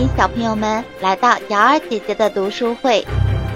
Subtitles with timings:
[0.00, 3.06] 迎小朋友们来到瑶儿姐姐的读书会，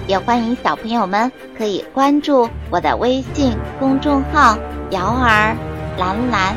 [0.07, 4.55] 也欢迎小朋友们可以关注我的微信公众号
[4.91, 5.55] “瑶儿
[5.97, 6.55] 蓝蓝”。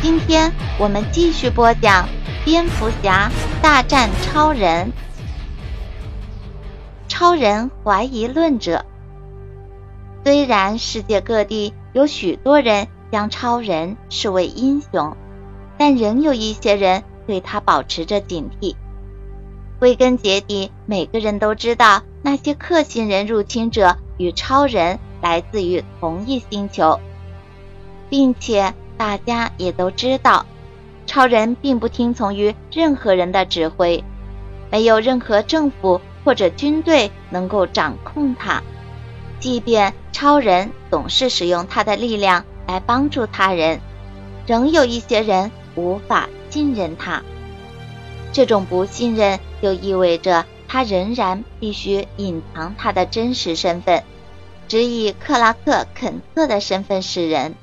[0.00, 2.04] 今天我们继续播讲
[2.44, 3.28] 《蝙蝠侠
[3.60, 4.86] 大战超人》。
[7.08, 8.84] 超人怀疑论者，
[10.22, 15.16] 虽然世界各地有许多人将超人视为英雄，
[15.76, 17.02] 但仍有一些人。
[17.28, 18.74] 对他保持着警惕。
[19.78, 26.98] 归根结底，每个人都知道那些克星人入侵者与超人来自于同一星球，
[28.08, 30.46] 并且大家也都知道，
[31.06, 34.02] 超人并不听从于任何人的指挥，
[34.70, 38.62] 没有任何政府或者军队能够掌控他。
[39.38, 43.80] 即便超人总是使用他的力量来帮助他人，
[44.46, 46.28] 仍有一些人无法。
[46.50, 47.22] 信任他，
[48.32, 54.02] 这种不信任就意味着他仍然必须隐藏他的真实身份，
[54.68, 57.54] 只以克拉克·肯特的身份示人。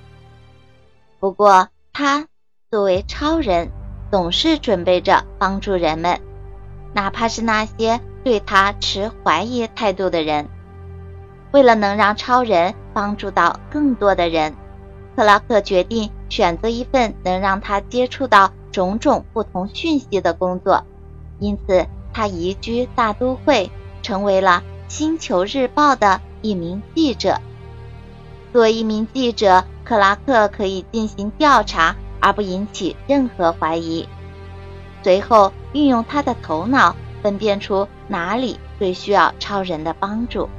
[1.19, 2.27] 不过，他
[2.71, 3.71] 作为超人，
[4.11, 6.19] 总是准备着帮助人们，
[6.93, 10.47] 哪怕是那些对他持怀疑态度的人。
[11.51, 14.53] 为了能让超人帮助到更多的人，
[15.15, 18.51] 克拉克决定选择一份能让他接触到。
[18.75, 20.83] 种种不同讯息的工作，
[21.39, 27.39] 因此他移居大都会，成为了《星球日报》的一名记者。
[28.51, 34.09] 作为一名记者，克拉克可以进行调查而不引起任何怀疑。
[35.03, 40.49] 随后，运用他的头脑，分辨出哪里最需要超人的帮助。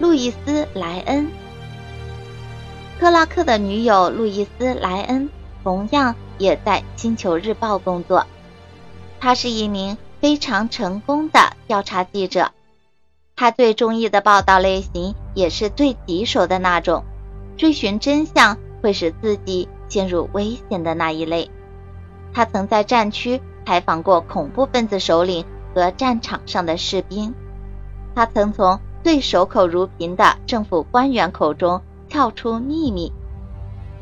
[0.00, 1.28] 路易斯·莱恩。
[2.98, 5.30] 克拉克的女友路易斯·莱恩
[5.62, 8.26] 同样也在《星球日报》工作。
[9.20, 11.38] 她是一名非常成功的
[11.68, 12.50] 调查记者。
[13.36, 17.04] 她最中意的报道类型也是最棘手的那种，
[17.56, 21.48] 追寻真相会使自己陷入危险的那一类。
[22.32, 27.32] 他曾在战区采访过恐怖分子首领和战场上的士兵。
[28.16, 31.80] 他曾从最守口如瓶的政府官员口中。
[32.08, 33.12] 跳出秘密，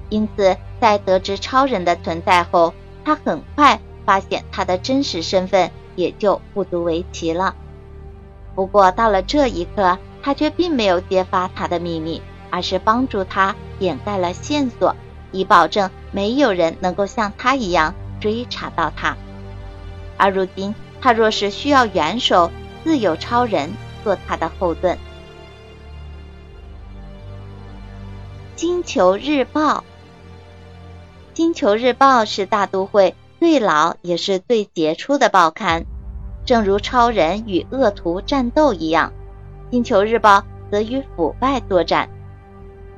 [0.09, 2.73] 因此在得知超人的存在后，
[3.05, 7.55] 他很快发现他的真实身份也就不足为奇了。
[8.55, 14.97] 不过到了这一刻，他却并没有揭发他的秘密，而是帮助他掩盖了线索，
[15.33, 19.17] 以保证没有人能够像他一样追查到他。
[20.17, 22.51] 而如今，他若是需要援手，
[22.83, 23.71] 自有超人
[24.03, 24.97] 做他的后盾。
[28.57, 29.85] 星球日报，
[31.35, 35.85] 星球日报是大都会最老也是最杰出的报刊。
[36.47, 39.13] 正如超人与恶徒战斗一样，
[39.71, 42.09] 星球日报则与腐败作战。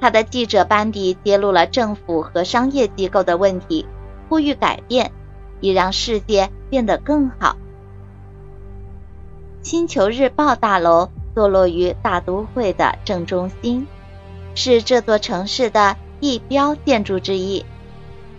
[0.00, 3.84] 他的记者班底揭露了政府和商业机构的问题，
[4.28, 5.10] 呼吁改变，
[5.58, 7.56] 以让世界变得更好。
[9.62, 13.84] 星球日报大楼坐落于大都会的正中心。
[14.58, 17.64] 是这座城市的地标建筑之一，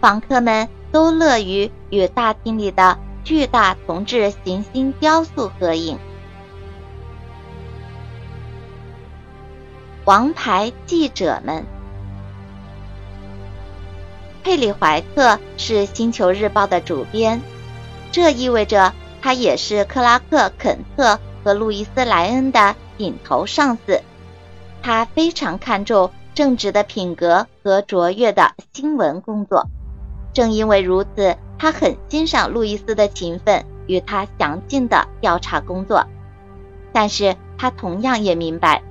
[0.01, 5.97] 访客们都乐于与大厅里的巨大铜制行星雕塑合影。
[10.03, 11.63] 王牌记者们，
[14.43, 17.41] 佩里怀特是《星球日报》的主编，
[18.11, 24.01] 这意味着他也是克拉克·肯特和路易斯·莱恩的顶头上司。
[24.81, 29.67] 他非常看重正直的品格和卓越的新闻工作。
[30.33, 36.05] 正因为如此，他很欣赏路易斯的勤奋与他详尽的调查工作。
[36.93, 38.81] 但是他同样也明白，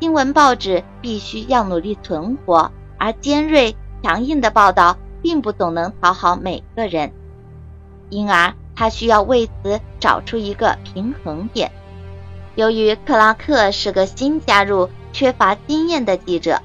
[0.00, 7.12] 新闻报纸必须要努力存活，而尖锐强硬的报道并不总能讨好每个人。
[8.10, 11.72] 因而，他需要为此找出一个平衡点。
[12.54, 14.90] 由于克拉克是个新加入。
[15.12, 16.60] 缺乏经验的记者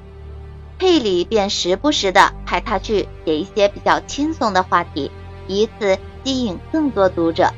[0.78, 5.10] 佩里便时不时的派他去写一些比较轻松的话题，
[5.46, 7.52] 以此吸引更多读者。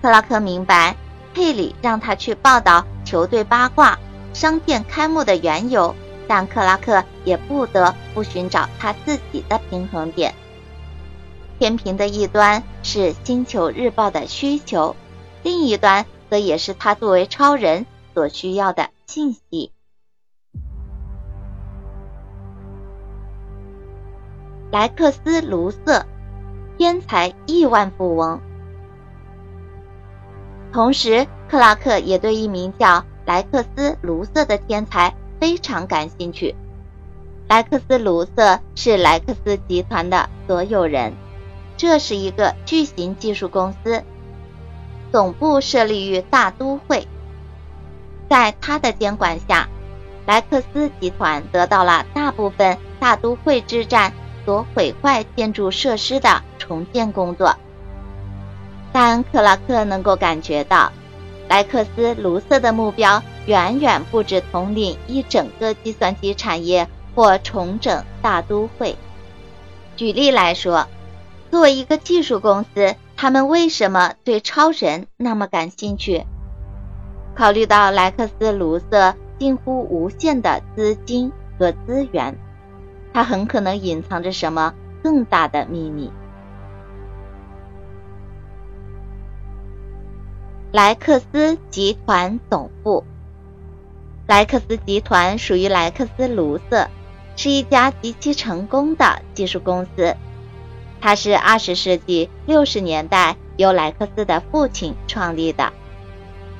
[0.00, 0.96] 克拉克明白
[1.34, 3.98] 佩里让他去报道球队八卦、
[4.34, 5.94] 商店开幕的缘由，
[6.26, 10.34] 但克拉克也不得不寻找他自己的平衡点。
[11.58, 14.94] 天平的一端是《星球日报》的需求，
[15.42, 19.72] 另一端则也是他作为超人所需要的信息。
[24.70, 26.04] 莱克斯·卢瑟，
[26.76, 28.38] 天才亿万富翁。
[30.72, 36.54] 同时，克拉克也对一名叫莱克斯·卢瑟的天才非常感兴趣。
[37.48, 41.14] 莱克斯·卢瑟是莱克斯集团的所有人，
[41.78, 44.04] 这是一个巨型技术公司，
[45.10, 47.08] 总部设立于大都会。
[48.28, 49.66] 在他的监管下，
[50.26, 54.12] 莱克斯集团得到了大部分大都会之战
[54.48, 57.54] 所毁坏建筑设施的重建工作。
[58.92, 60.90] 但克拉克能够感觉到，
[61.50, 68.96] 莱克斯·卢瑟的目标远远不止统领一整个计算机产业或重整大都会。
[69.96, 70.86] 举例来说，
[71.50, 76.24] 作为一个技术公司，他们为什么对超人那么感兴趣？
[77.36, 82.34] 考虑到莱克斯·卢瑟近乎无限的资金和资源，
[83.18, 84.72] 他很可能隐藏着什么
[85.02, 86.08] 更大的秘密。
[90.70, 93.02] 莱克斯集团总部。
[94.28, 96.86] 莱克斯集团属于莱克斯·卢瑟，
[97.34, 100.14] 是一家极其成功的技术公司。
[101.00, 105.72] 它是二十世纪六十年代由莱克斯的父亲创立的。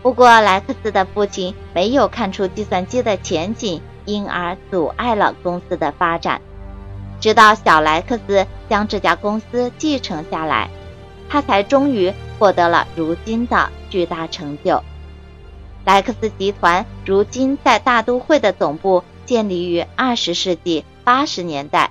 [0.02, 6.40] 不过，莱克斯的父亲没有看出计算机的前景，因而阻碍了公司的发展。
[7.20, 10.70] 直到小莱克斯将这家公司继承下来，
[11.29, 13.70] 他才终于获得了如今的。
[13.91, 14.82] 巨大成就。
[15.87, 21.91] 莱克斯集团如今在大都会的总部建立于二十世纪八十年代，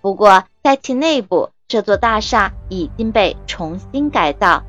[0.00, 4.64] 不过在其内部，这座大厦已经被重新改造，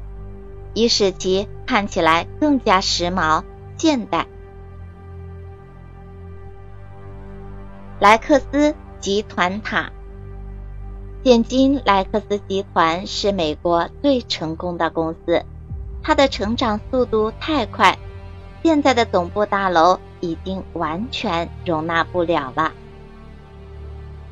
[0.76, 3.44] 以使其看起来更加时髦
[3.76, 4.28] 现代。
[8.00, 9.92] 莱克斯集团塔，
[11.26, 15.44] 现今莱克斯集团是美国最成功的公司。
[16.02, 18.00] 它的成长速度太快，
[18.64, 22.72] 现在的总部大楼已经完全容纳不了了。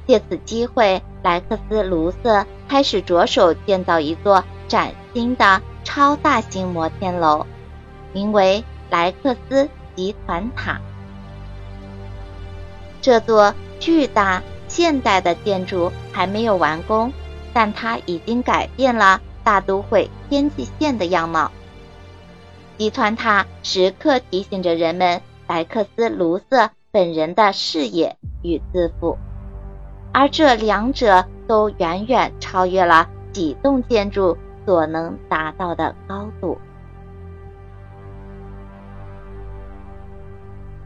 [0.07, 7.45] 借此机会，莱克斯·卢瑟开始着手建造一座崭新的超大型摩天楼，
[8.13, 9.67] 名为莱克斯
[9.97, 10.79] 集团塔。
[13.01, 14.41] 这座巨大
[14.71, 17.11] 现代的建筑还没有完工，
[17.51, 21.51] 但它已经改变了大都会天际线的样貌。
[22.77, 29.17] 集团塔时刻提醒着人们莱克斯·卢瑟本人的事业与自负，
[30.13, 36.57] 而这两者都远远超越了几栋建筑所能达到的高度。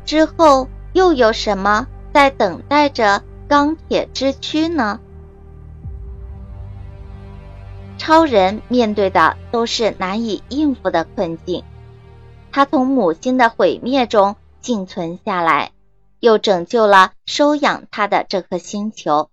[0.05, 4.99] 之后又有什么在等待着钢铁之躯呢？
[7.97, 11.63] 超人面对的都是难以应付的困境。
[12.51, 15.71] 他从母星的毁灭中幸存下来，
[16.19, 19.29] 又拯救了收养他的这颗星球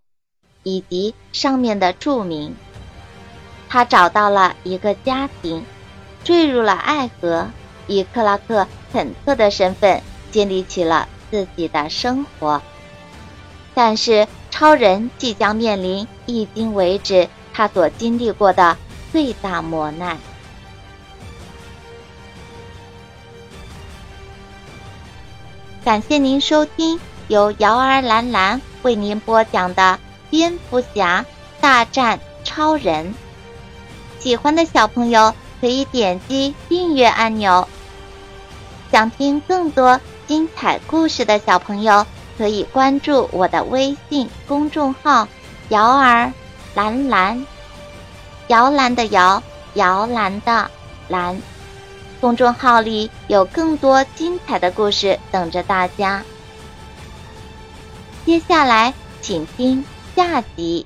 [0.62, 2.54] 以及上面的住民。
[3.68, 5.64] 他找到了一个家庭，
[6.24, 7.48] 坠入了爱河，
[7.86, 8.62] 以克拉克·
[8.92, 12.60] 肯特的身份建立起了自己的生活。
[13.74, 18.76] 但是，超人即将面临迄今为止他所经历过的
[19.10, 20.18] 最大磨难。
[25.84, 29.98] 感谢您收听由瑶儿蓝蓝为您播讲的
[30.30, 31.24] 《蝙蝠侠
[31.60, 33.06] 大战超人》。
[34.22, 37.66] 喜欢的小朋友可以点击订阅按钮。
[38.92, 42.06] 想听更多精彩故事的小朋友
[42.42, 45.28] 可以关注我的微信公众号
[45.70, 46.32] “摇儿
[46.74, 47.46] 蓝蓝”，
[48.50, 49.40] 摇篮的摇，
[49.74, 50.68] 摇篮的
[51.06, 51.40] 蓝。
[52.20, 56.24] 公众号里有更多精彩的故事等着大家。
[58.26, 59.84] 接下来，请听
[60.16, 60.84] 下集。